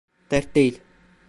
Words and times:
Dert 0.31 0.55
değil. 0.55 0.81